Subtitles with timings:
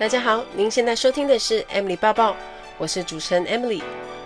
[0.00, 2.34] 大家好，您现在收听的是 Emily 报报，
[2.78, 3.82] 我是主持人 Emily，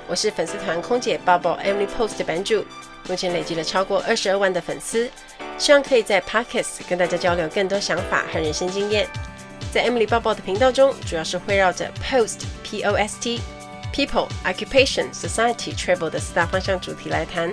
[0.07, 2.65] 我是粉丝团空姐报报 Emily Post 的版主，
[3.09, 5.11] 目前累积了超过二十二万的粉丝，
[5.59, 9.09] 希望可以在 Podcast 跟大家交流更多想法和人生经验。
[9.73, 13.41] 在 Emily 报报的频道中，主要是围绕着 Post P O S T
[13.93, 17.53] People Occupation Society Travel 的四大方向主题来谈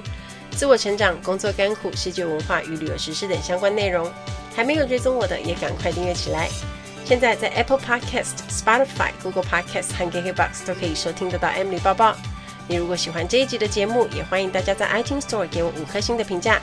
[0.51, 4.07] 自我成长、工作甘苦、世界文化与旅游实事等相关内容。
[4.55, 6.49] 还没有追踪我的，也赶快订阅起来。
[7.11, 12.15] 现在在 Apple Podcast、Spotify、Google Podcast 和 KKBox 都可以收听得到 Emily 报报。
[12.69, 16.61] 你如果喜欢这一集的节目，也欢迎大家在 iTunes Store 给我五颗星的评价。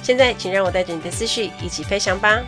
[0.00, 2.40] 现在，请让我带着你的思绪一起飞翔吧。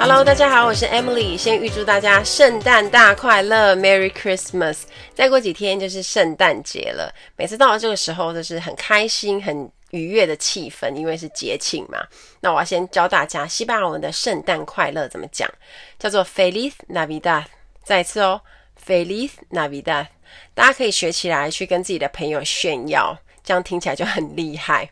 [0.00, 1.38] Hello，大家好，我是 Emily。
[1.38, 4.78] 先预祝大家圣诞大快乐，Merry Christmas！
[5.16, 12.06] 再过几天就是圣诞节了，每次到了这个时候都是很开心、很愉悦的气氛，因为是节庆嘛。
[12.40, 15.50] 那我要先教大家西班牙文的圣诞快乐怎么讲，
[15.98, 17.46] 叫做 Feliz Navidad。
[17.82, 18.42] 再一次哦
[18.86, 20.08] ，Feliz Navidad，
[20.54, 24.90] 大家可以学起来去跟自己的朋友炫耀，这样听起来就很厉害。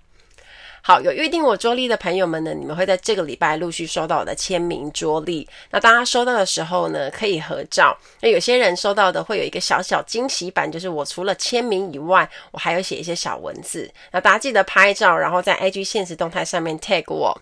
[0.87, 5.49] 好，有预定我桌历的朋友们呢，你们会在这个礼拜陆续收到我的签名桌历。
[5.71, 7.97] 那大家收到的时候呢，可以合照。
[8.21, 13.91] 那有些人收到的会有一个小小惊喜版，就是我除了签名以外，我还有写一些小文字。
[14.13, 17.35] 那大家记得拍照，然后在 IG 现实动态上面 tag 我。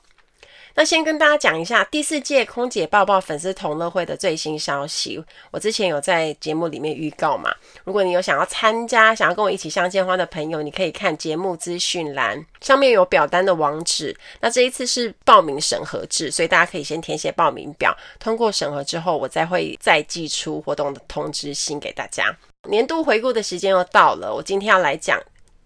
[0.74, 5.22] 那先跟大家讲一下第四届空姐抱抱粉丝同乐会的最新消息。
[5.50, 14.16] 我之前有在节目里面预告嘛，如果你有想要参加、想要跟我一起相见欢的朋友，你可以看节目资讯栏上面有表单的网址。
[14.40, 22.34] 那这一次是报名审核制，所以大家可以先填写报名表，通过审核之后，我再会再寄出活动的通知信给大家。
[22.68, 25.20] 年度回顾的时间又到了，我今天要来讲。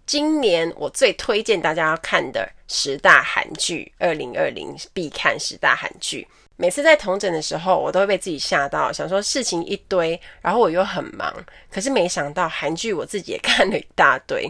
[0.07, 6.25] 今年我最推荐大家要看的十大韩剧，二零二零必看十大韩剧。
[6.55, 11.31] 每次在同诊的时候，我都会被自己吓到，想说事情一堆，然后我又很忙，
[11.69, 14.49] 可是没想到韩剧我自己也看了一大堆。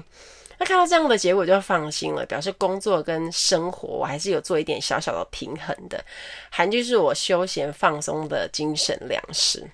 [0.60, 6.00] 那看到这样的结果就放心了，表示工作跟生活我还是有做一点小小的平衡的。
[6.52, 9.68] 韩剧是我休闲放松的精神粮食。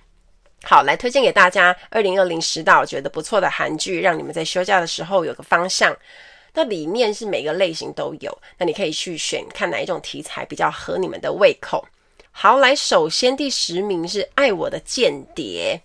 [0.64, 5.94] 好，来推荐给大家二零二零十大我觉得不错的韩剧，让你们在休假的时候有个方向。
[6.54, 11.84] 那里面是每个类型都有，那你可以去选看哪一种题材比较合你们的胃口。
[12.30, 15.80] 好，来，首先第十名是《爱我的间谍》。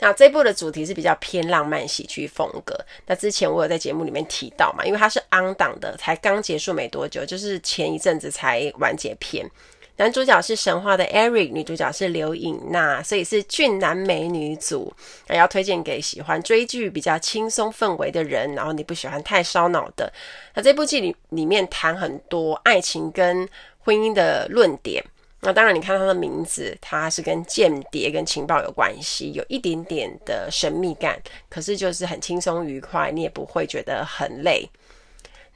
[0.00, 2.78] 那这部的主题是比较偏浪漫喜剧风格。
[3.06, 9.48] 那之前我有在节目里面提到嘛，因为它是 on 档的，才刚结束没多久，就是前一阵子才完结篇。
[9.96, 14.92] 男主角是神话的 Eric，女主角是刘颖娜，所以是俊男美女组。
[15.28, 20.12] 那要推荐给喜欢追剧比较轻松氛围的人，然后你不喜欢太烧脑的。
[20.54, 25.04] 那这部剧里里面谈很多爱情跟婚姻的论点。
[25.46, 34.66] 那当然，你看他的名字，它是跟间谍跟情报有关系，有一点点的神秘感，可是就是很轻松愉快，你也不会觉得很累。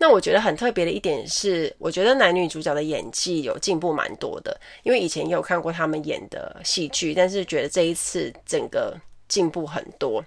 [0.01, 10.25] 那我觉得很特别的一点是，我觉得男女主角的演技有进步蛮多的，因为以前也有看过他们演的戏剧，但是觉得这一次整个进步很多。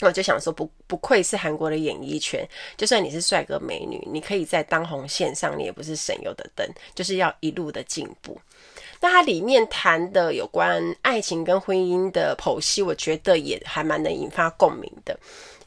[0.00, 2.44] 那我就想说不，不愧是韩国的演艺圈，
[2.76, 8.36] 就算你是帅哥美女，你可以在当红线上，你也不是省油的灯，就是要一路的进步。
[9.00, 15.16] 那它里面谈的有关爱情跟婚姻的剖析，我觉得也还蛮能引发共鸣的，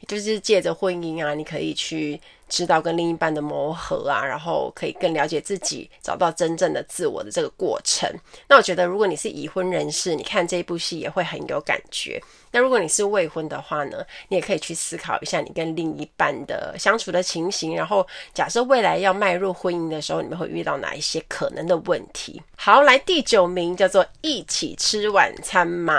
[0.06, 2.20] 就是借着婚姻啊，你可以去。
[2.50, 8.10] 知道跟另一半的磨合啊，然后可以更了解自己，找到真正的自我的这个过程。
[8.48, 12.22] 那我觉得，如果你是已婚人士，你看这一部戏也会很有感觉。
[12.50, 13.98] 那如果你是未婚的话呢，
[14.30, 17.76] 你也可以去思考一下你跟另一半的相处的情形。
[17.76, 22.42] 然后，假设未来要迈入婚姻的时候，你们会遇到哪一些可能的问题？
[22.56, 25.94] 好，来第九名叫做一起吃晚餐嘛。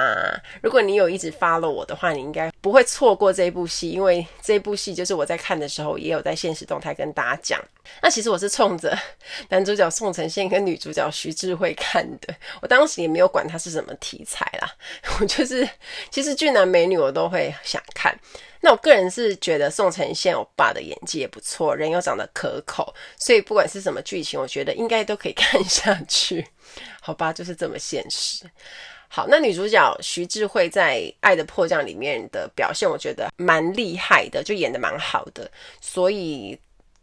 [0.62, 6.37] 如果你有一直 follow 我的话，你应该不会错过这一部戏，因为这部戏就是我在看的时候也有在。
[6.38, 7.60] 现实动态跟大家讲，
[8.00, 8.96] 那其实我是冲着
[9.50, 12.32] 男主角宋承宪跟女主角徐智慧看的，
[12.62, 14.70] 我当时也没有管他是什么题材啦，
[15.20, 15.68] 我就是
[16.10, 18.16] 其实俊男美女我都会想看。
[18.60, 26.44] 那我个人是觉得宋承宪欧巴的演技也不错，人又长得可口，所以不管是什么剧情，我觉得应该都可以 看下去。
[27.00, 28.44] 好吧，就是这么现实。
[29.08, 35.50] 好，那女主角徐智慧在《爱的迫降》里面的表现，我觉得蛮厉害的，就演得蛮好的，
[35.80, 36.58] 所以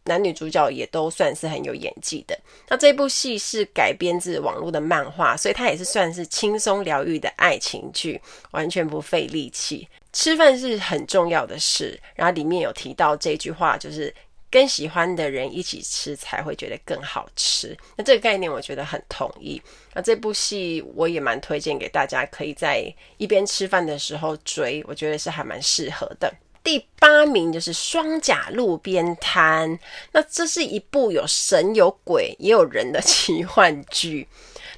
[0.05, 2.37] 男女主角也都算是很有演技的。
[2.69, 8.21] 那这部戏是改编自网络的漫画，所以它也是算是轻松疗愈的爱情剧，
[8.51, 9.87] 完全不费力气。
[10.13, 14.13] 吃饭是很重要的事，然后里面有提到这句话，就是
[14.49, 17.77] 跟喜欢的人一起吃才会觉得更好吃。
[17.95, 19.61] 那这个概念我觉得很同意。
[19.93, 26.33] 那这部戏我也蛮推荐给大家，可以在一边吃饭的时候追，我觉得是还蛮适合的。
[26.63, 29.69] 第八名就是《双甲路边摊》，
[30.11, 34.27] 那这是一部有神有鬼也有人的奇幻剧。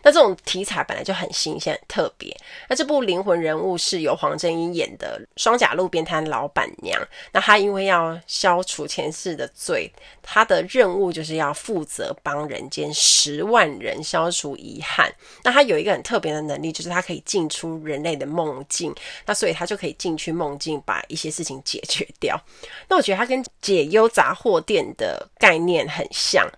[0.08, 2.34] 那这种题材本来就很新鲜、很特别。
[2.70, 6.98] 那这部灵魂人物是由黄真英演的双甲路边摊老板娘。
[7.34, 9.92] 那她因为要消除前世的罪，
[10.24, 15.14] 她的任务就是要负责帮人间十万人消除遗憾。
[15.44, 18.96] 那她有一个很特别的能力，就是她可以进出人类的梦境。
[19.26, 22.42] 那所以她就可以进去梦境，把一些事情解决掉。
[22.88, 26.50] 那我觉得她跟解忧杂货店的概念很像，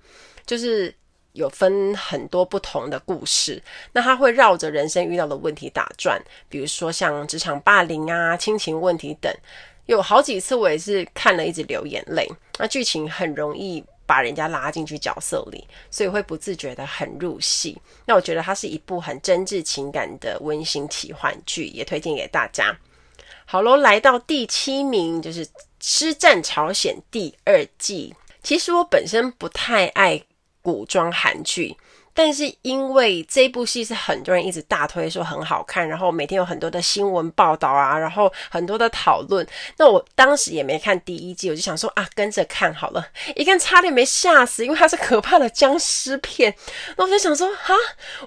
[0.46, 0.94] 就是。
[1.34, 3.62] 有分很多不同的故事，
[3.94, 9.34] 那他会绕着人生遇到的问题打转，比如说像职场霸凌啊、亲情问题等。
[9.86, 12.28] 有好几次我也是看了一直流眼泪，
[12.60, 17.76] 那剧情很容易把人家拉进去角色里，所以会不自觉的很入戏。
[18.06, 22.72] 那我觉得它是一部很真挚情感的温馨奇幻剧，也推荐给大家。
[23.46, 25.44] 好喽，来到第七名就是
[25.80, 28.16] 《师战朝鲜》第二季。
[28.44, 30.24] 其实我本身不太爱。
[30.70, 31.76] 古装韩剧，
[32.14, 39.44] 但是因为这部戏是很多人一直大推说很好看，然后每天有很多的新闻报道啊，然后很多的讨论。
[39.78, 43.04] 那我当时也没看第一季，我就想说啊，跟着看好了。
[43.36, 46.54] 一看差点没吓死，因为它是可怕的僵尸片。
[46.96, 47.74] 那我就想说哈，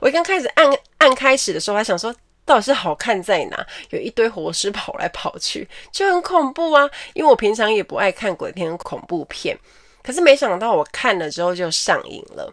[0.00, 0.68] 我刚开始按
[0.98, 2.12] 按开始的时候，还想说
[2.44, 3.64] 到底是好看在哪？
[3.90, 6.90] 有一堆活尸跑来跑去，就很恐怖啊。
[7.14, 9.56] 因为我平常也不爱看鬼片、恐怖片。
[10.02, 12.52] 可是没想到我看了之后就上瘾了，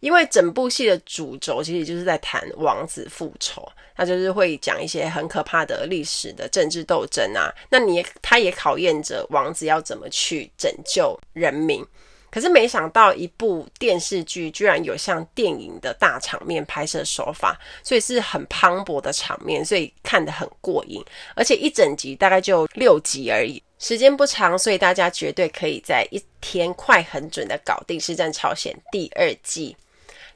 [0.00, 7.52] 因为整部戏的主轴其实就是在谈王子复仇，他就是会讲一些很可怕的历史的政治斗争啊。
[7.70, 11.84] 那你也他也考验着王子要怎么去拯救人民。
[12.30, 21.04] 可是没想到一部电视剧居然有像电影的大场面拍摄手法，所以是很磅礴的场面，所以看得很过瘾。
[21.36, 23.62] 而且一整集大概就六集而已。
[23.82, 29.76] 时间不长，所以大家绝对可以在一天快很准的搞定《师战朝鲜》第二季。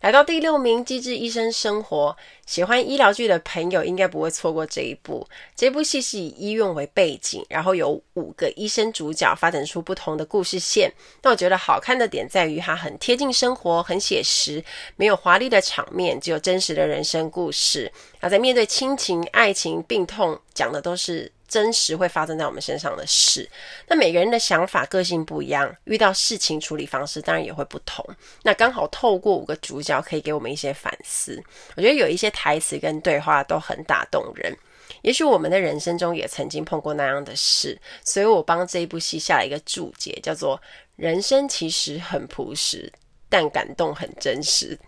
[0.00, 2.14] 来到第六名，《机智医生生活》，
[2.44, 5.24] 喜欢医疗剧的朋友应该不会错过这一部。
[5.54, 10.92] 这部戏是以医院为背景，然后有五个医生主角发展出不同的故事线。
[11.22, 14.62] 那我觉得好看的点在于它很贴近生活，很写实，
[14.96, 17.90] 没有华丽的场面，只有真实的人生故事。
[18.20, 21.30] 那在面对亲情、爱情、病痛，讲的都是。
[21.48, 23.48] 真实会发生在我们身上的事，
[23.88, 28.04] 那每个人的想法、个性不一样，遇到事情处理方式当然也会不同。
[28.42, 31.42] 那刚好透过五个主角，可以给我们一些反思。
[31.76, 34.56] 我觉得有一些台词跟对话都很打动人。
[35.02, 40.60] 也许我们的人生中也曾经碰过那样的事，所以我帮这一部戏下了一个注解，叫做
[40.96, 42.92] “人生其实很朴实，
[43.28, 44.78] 但感动很真实”。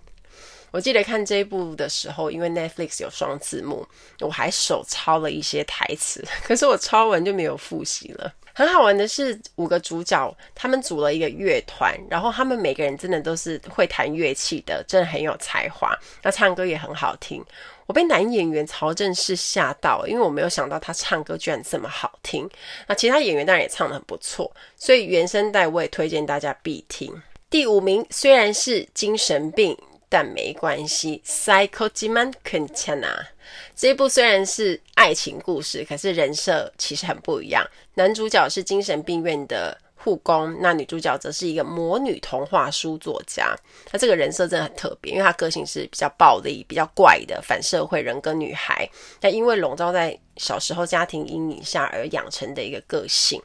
[0.71, 3.87] 我记得看这一部的时候，因为 Netflix 有双字幕，
[4.21, 8.33] 我还手抄了一些台词， 可是我抄完就没有复习了。
[8.53, 15.97] 很好玩的是，五个主角他们组了一个乐团，然后他们每个人真的都是会弹乐器的，真的很有才华。
[16.23, 17.43] 那唱歌也很好听，
[17.87, 22.51] 我被男演员曹正奭吓到，因为我没有想到他唱歌居然这么好听。
[22.89, 27.15] 那其他演员当然也唱得很不错，所以原声带我也推荐大家必听。
[27.49, 29.79] 第五名虽然是精神病。
[30.09, 33.27] 但没关系，Psychojiman Kenchana
[33.75, 37.65] 这一部虽然是爱情故事，可是人设其实很不一样。
[37.95, 43.55] 男主角是精神病院的护工，那女主角则是一个魔女童话书作家。
[43.91, 48.89] 那这个人设真的很特别，因为她个性是比较暴力、比较怪的反社会人格女孩。
[49.21, 53.43] 但因为笼罩在小时候家庭阴影下而养成的一个个性。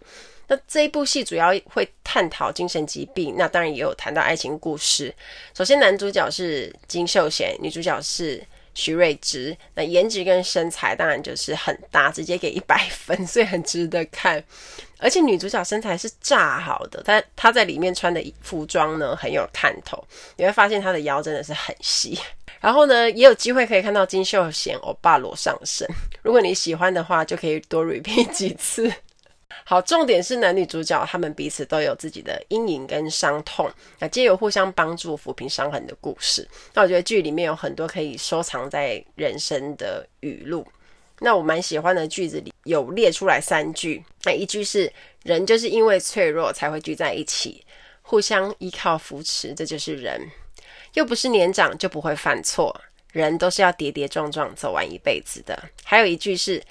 [0.47, 5.11] 那这一部戏主要会探讨精神疾病，那当然也有谈到爱情故事。
[5.57, 8.39] 首先，男主角是金秀贤，女主角是
[8.75, 9.57] 徐睿知。
[9.73, 14.43] 那颜值跟身材当然就是很搭，直接给一百分，所以很值得看。
[14.99, 19.97] 而且女主角身材是炸好的，她她在里面穿的服装呢很有看头，
[20.37, 22.15] 你会发现她的腰真的是很细。
[22.61, 25.87] 然后呢，也有机会可以看到金秀贤欧巴裸上身。
[26.21, 28.93] 如果你喜欢的话，就可以多 repeat 几次。
[29.65, 36.47] 好，重点是男女主角他们彼此都有自己的阴影跟伤痛，那皆有互相帮助、抚平伤痕的故事。
[36.73, 40.67] 那我觉得剧里面有很多可以收藏在人生的语录。
[41.19, 44.91] 那我蛮喜欢的句子里有列出来三句，那一句是
[45.23, 47.65] “人就是因为脆弱才会聚在一起，
[48.01, 50.19] 互相依靠扶持，这就是人。
[50.95, 52.75] 又不是年长就不会犯错，
[53.13, 56.61] 人都是要跌跌撞撞走完一辈子的。”还有一句是。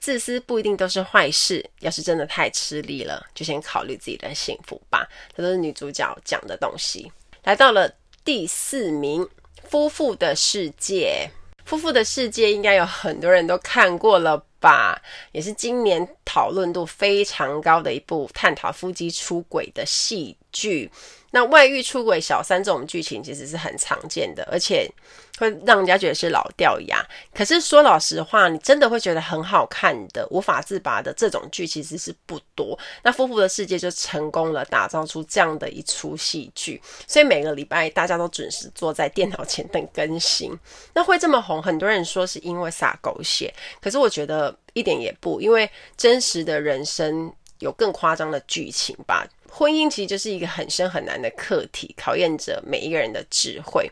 [0.00, 5.06] 自私不一定都是坏事，要是真的太吃力了，就先考虑自己的幸福吧。
[5.36, 7.12] 这都是女主角讲的东西。
[7.44, 7.88] 来到了
[8.24, 9.22] 第四名，
[9.68, 11.28] 《夫妇的世界》。
[11.70, 15.00] 《夫妇的世界》应该有很多人都看过了吧？
[15.30, 20.90] 也是今年讨论度非常高的一部探讨夫妻出轨的戏剧。
[21.32, 24.90] 那外遇、出轨、小三这种剧情其实是很常见的，而且
[25.38, 27.00] 会让人家觉得是老掉牙。
[27.32, 32.76] 可是说老实话，你真的会觉得很好看的、无法自拔的这种剧其实是不多。
[33.04, 40.50] 那《夫妇的世界》就成功了，打造出这样的一出戏剧，所以每个礼拜大家都准时坐在电脑前等更新。
[40.94, 49.24] 那会这么红，很多人说是因为撒狗血，可是我觉得一点也不，因为真实的人生有更夸张的剧情吧。
[49.50, 53.90] 婚姻其实就是一个很深很难的课题，考验着每一个人的智慧。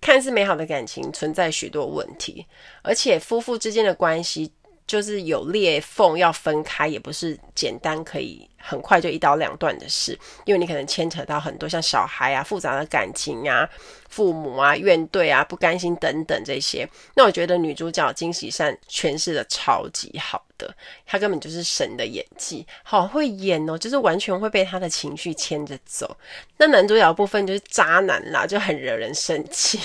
[0.00, 2.46] 看似美好的感情存在许多问题，
[2.82, 4.50] 而且夫妇之间的关系
[4.86, 13.68] 就是有裂缝，要分开也不是简单可以很快就一刀两断的事，因为你可能牵扯到很多像小孩啊、复杂的感情啊、
[14.08, 16.88] 父母啊、怨怼啊、不甘心等等这些。
[17.14, 20.44] 那我觉得女主角金喜善诠释的超级好。
[20.60, 20.76] 的，
[21.06, 26.14] 她根本就是神的演技，好会演哦，就是完全会被他的情绪牵着走。
[26.58, 29.80] 那男主角部分就是渣男啦，就很惹人生气。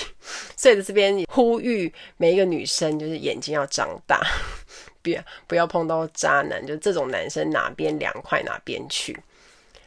[0.58, 4.20] 所以在这边呼吁每一个女生，就是眼睛要长大，
[5.06, 9.16] 别不要碰到渣男，就这种男生哪边凉快哪边去。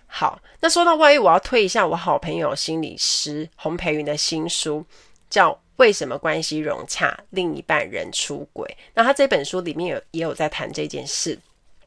[0.07, 4.87] 好，那说到外遇，我要推一下我好朋友心理师洪培云的新书，
[5.29, 5.61] 叫。
[5.79, 8.77] 为什么关系融洽，另一半人出轨？
[8.95, 11.39] 那他这本书里面有也有在谈这件事。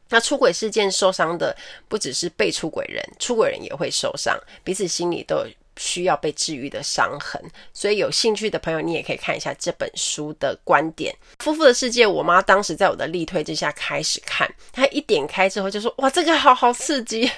[0.08, 1.54] 那出轨事件受伤的
[1.90, 5.46] 不只是被出轨人，出轨人也会受伤，彼此心里都有
[5.78, 7.42] 需要被治愈的伤痕。
[7.74, 11.16] 所以有兴趣的朋友，你也可以看一下这本书的观点。
[11.40, 17.32] 夫妇的世界，我妈当时在我的力推之下开始看，她一点开之后就说：“哇，这个好好刺激！”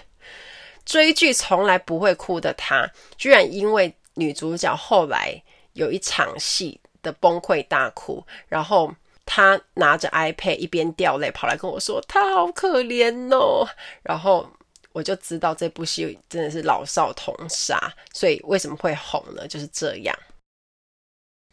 [0.86, 5.42] 追剧从来不会哭的她，居然因为女主角后来。
[5.74, 8.94] 有一场戏的崩溃大哭，然后
[9.26, 13.68] 他拿着 iPad 一边掉泪跑来跟我说：“他好可怜哦。”
[14.04, 14.48] 然后
[14.94, 17.78] 我就知道这部戏真的是老少通杀，
[18.14, 19.48] 所以为什么会红呢？
[19.48, 20.18] 就是这样。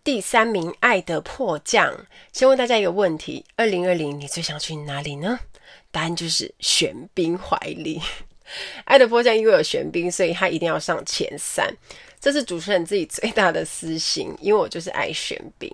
[0.04, 1.92] 第三名，《爱的迫降》。
[2.32, 5.40] 先问大家一个问题：二零二零你最想去哪里呢？
[5.90, 7.99] 答案就是玄彬怀里。
[8.85, 11.70] 《爱的迫降》因为有玄彬，所以他一定要上前三。
[12.18, 15.70] 这是主持人自己最大的私心，因为我就是爱玄彬。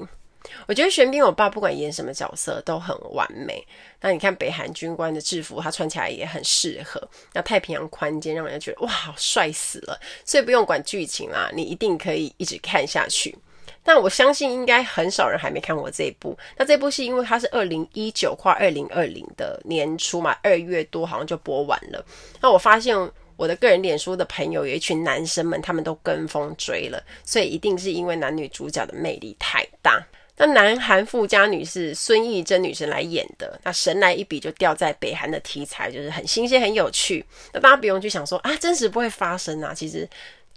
[0.66, 3.64] 我觉得玄彬我爸不管演什么角色都很完美。
[4.00, 7.00] 那你看北韩军官的制服，他穿起来也很适合。
[7.32, 9.98] 那太平洋宽肩，让人家觉得哇，好帅死了。
[10.24, 13.36] 所以不用管剧情啦，你一定可以一直看下去。
[13.82, 16.36] 但我相信应该很少人还没看过这一部。
[16.56, 22.04] 那这部戏因为它是二零一九跨二零二零的年初嘛，二月多好像就播完了。
[22.40, 22.96] 那我发现。
[23.38, 30.02] 我的个人脸书的朋友有一群男生们，他们都跟风追了，所以一定是因为男女主角的魅力太大。
[30.36, 37.24] 那南韩富家女是孙艺珍女神来演的，那神来一笔就掉在北韩的题材，就是很新鲜、很有趣。
[37.52, 39.72] 那大家不用去想说啊，真实不会发生啊。
[39.74, 40.08] 其实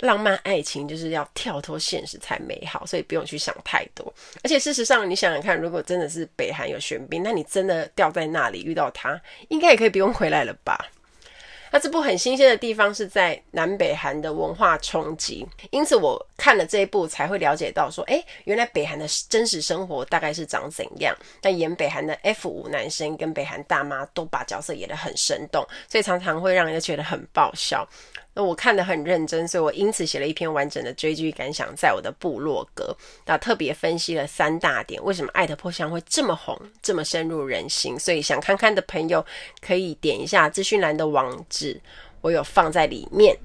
[0.02, 4.14] 浪漫爱情就是要跳脱现实才美好，所以不用去想太多。
[4.44, 10.78] 而且事实上，你想想看，如果真的是北韩有玄彬，那你真的掉在那里遇到他，应该也可以不用回来了吧？
[11.72, 21.16] 那这部很新鲜的地方是在南北韩的文化冲击，因此我看了这一部才会了解到说，哎，原来北韩的真实生活大概是长怎样。
[21.42, 27.88] 但演北韩的 F 五男生跟北韩大妈都把角色演得很生动，所以常常会让人觉得很爆笑。
[28.44, 37.98] 我看得很认真，所以我因此写了一篇完整的追剧感想，在我的部落格，那特别分析了三大点，为什么《爱的迫降》会这么红，这么深入人心。
[38.00, 39.26] 所以想看看的朋友
[39.62, 41.80] 可以点一下资讯栏的网址，
[42.22, 43.38] 我有放在里面。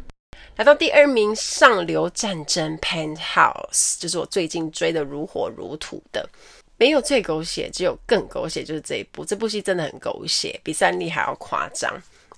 [0.57, 6.29] 来到第二名，《上流战争》Penthouse，就是我最近追得如火如荼的，
[6.77, 9.25] 没有最狗血，只有更狗血，就是这一部。
[9.25, 11.93] 这部戏真的很狗血，比三立还要夸张，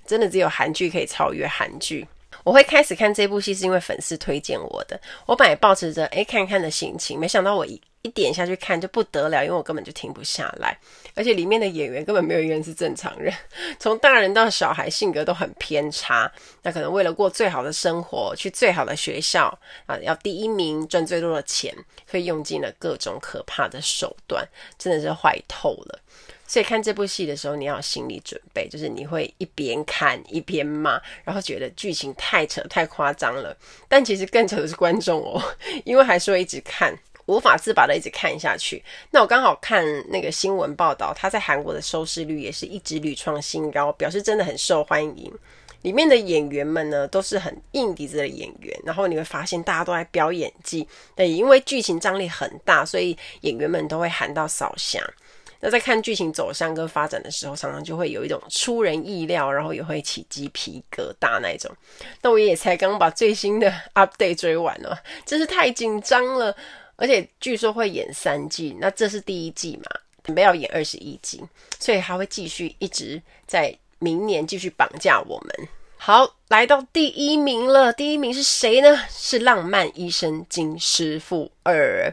[0.06, 2.06] 真的只有韩剧可以超越韩剧。
[2.46, 4.98] 我会开始看这部戏是因为粉丝推荐我的。
[5.26, 10.78] 我本来抱持着诶看看的心情，没想到我一一点下去看就不得了，因为我根本就停不下来。
[11.14, 13.32] 而且里面的演员根本没有一个人是正常人，
[13.80, 16.30] 从大人到小孩性格都很偏差。
[16.62, 19.46] 那可能为了过最好的生活，去最好的学校
[19.86, 21.74] 啊，要第一名，赚最多的钱，
[22.08, 24.46] 会用尽了各种可怕的手段，
[24.78, 25.98] 真的是坏透了。
[26.48, 33.56] 所以看这部戏的时候，你要有心理准备，就是你会一边看一边骂，然后觉得剧情太扯、太夸张了。
[33.88, 35.42] 但其实更扯的是观众哦，
[35.84, 36.96] 因为还是会一直看。
[37.26, 38.82] 无法自拔的一直看下去。
[39.10, 45.32] 那我刚好看那个新闻报道，他在韩国的收视率也是一直屡创新高，表示真的很受欢迎。
[45.82, 50.88] 里面的演员们呢，都是很硬底子的演员，然后你会发现大家都在飙演技。
[51.14, 55.00] 对，因为剧情张力很大，所以演员们都会喊到扫翔。
[55.60, 61.70] 那在看剧情走向跟发展的时候，常常就会有一种出人意料，然后也会起鸡皮疙瘩那一种。
[62.20, 66.56] 那我也才刚把最新的 update 追完了，真是太紧张了。
[66.96, 69.84] 而且据说会演三季，那这是第一季嘛，
[70.24, 71.42] 准备要演二十一季，
[71.78, 75.68] 所以还会继续一直在明年继续绑架我们。
[75.98, 77.92] 好，来到第一名了。
[77.92, 78.98] 第一名是谁呢？
[79.08, 82.10] 是《浪漫医生金师傅二》。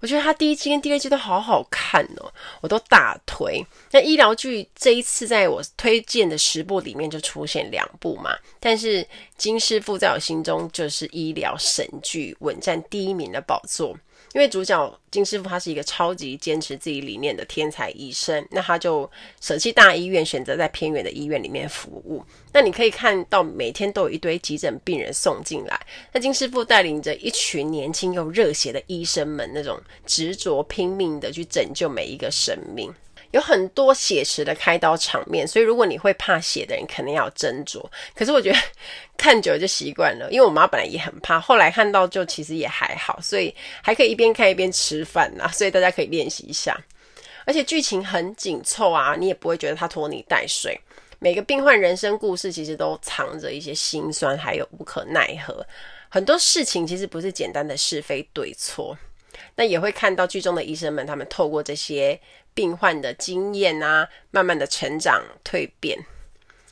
[0.00, 3.64] 我觉得他第一季跟第二季都好好看哦，我都大推。
[3.90, 13.96] 那医疗剧这一次在我推荐的十部里面就出现两部嘛，但是金师傅在我心中就是医疗神剧，稳占第一名的宝座。
[14.36, 22.22] 因为主角金师傅他是一个超级坚持自己理念的天才医生，那他就舍弃大医院，选择在偏远的医院里面服务。
[22.52, 25.80] 那你可以看到每天都有一堆急诊病人送进来，
[26.12, 32.92] 那金师傅带领着一群年轻又热血的医生们，那种执着拼命的去拯救每一个生命。
[33.32, 37.84] 有很多写实的开刀场面，所以如果你会怕血的人，肯定要斟酌。
[38.14, 38.58] 可是我觉得
[39.16, 45.50] 看久了就习惯了，因为我妈本来也很怕，后来看到就其实也还好，所以还可以一边看一边吃饭呐。
[45.52, 46.78] 所以大家可以练习一下，
[47.44, 50.80] 而且剧情很紧凑啊，你也不会觉得它拖泥带水。
[51.18, 55.66] 每个病患人生故事其实都藏着一些心酸，还有无可奈何。
[56.08, 58.96] 很多事情其实不是简单的是非对错。
[59.54, 62.18] 那也会看到剧中的医生们，他们透过这些
[62.56, 65.96] 病患的经验啊，慢慢的成长蜕变。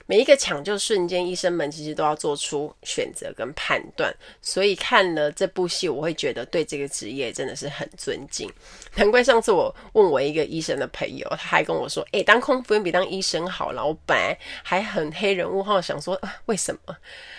[0.07, 4.15] 每一个抢救瞬间，医生们其实都要做出选择跟判断。
[4.43, 8.51] 所以看了这部戏，我会觉得对这个职业真的是很尊敬。
[8.97, 16.95] 难怪上次我问我一个医生的朋友，他还跟我说：“诶，当空服员比当医生好。”老板还很黑人问号，想说啊为什么？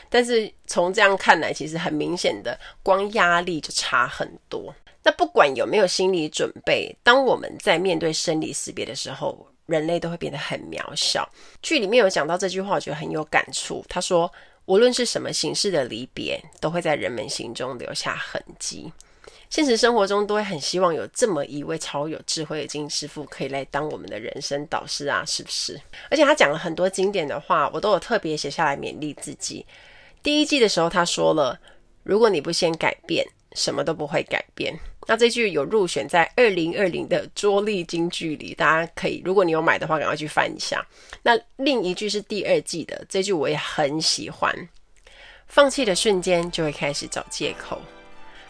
[0.10, 4.74] 但是从这样看来，其实很明显的，光压力就差很多。
[5.06, 11.30] 那不管有没有心理准备，当我们在面对生离死别的时候，人类都会变得很渺小。
[11.62, 13.86] 剧里面有讲到这句话，我觉得很有感触。
[13.88, 14.32] 他说
[14.66, 18.92] ：“无论是什么形式的离别，都会在人们心中留下痕迹。”
[19.48, 25.80] 现实生活中都会很希望有这么一位超有智慧的金师傅可以来当我们的人生导师啊，是不是？
[26.10, 29.64] 而且他讲了很多经典的话，我都有特别写下来勉励自己。
[30.24, 31.60] 第一季的时候，他说了
[32.02, 40.84] ：“如果你不先改变，什么都不会改变。”那这句有入选在二零二零的桌历金句里，大家可以，如果你有买的话，赶快去翻一下。
[41.22, 44.52] 那另一句是第二季的，这句我也很喜欢。
[45.48, 47.78] 放弃的瞬间，就会开始找借口；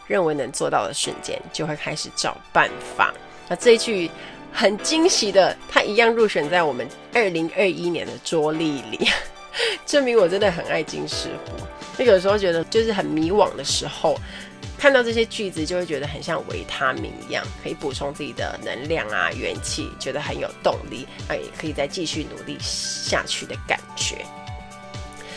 [0.06, 3.12] 认为能做到的瞬间，就会开始找办法。
[3.48, 4.10] 那这句
[4.50, 9.06] 很惊喜的，它一样入选在我们二零二一年的桌历里，
[9.84, 11.66] 证明我真的很爱金师傅。
[11.98, 14.18] 那有时候觉得就是很迷惘的时候。
[14.86, 24.24] 看到这些句子，就会觉得很像维他命一样，可以补充自己的能量啊、元气，觉得很有动力，那也可以再继续努力下去的感觉。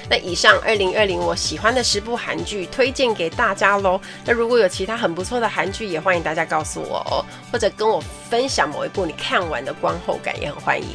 [0.07, 3.99] 那以上二零二零我喜欢的十部韩剧推荐给大家喽。
[4.23, 10.89] 那如果有其他很不错的韩剧，也欢迎大家告诉我哦，或者跟我分享某一部你看完的观后感，也很欢迎。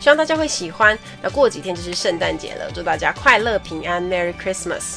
[0.00, 0.98] 希望大家会喜欢。
[1.20, 4.96] 那过几天就是圣诞节了，祝大家快乐平安，Merry Christmas！